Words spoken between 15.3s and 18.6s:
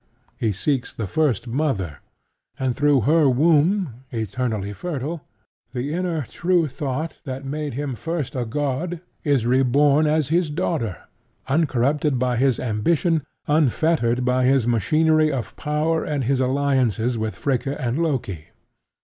of power and his alliances with Fricka and Loki.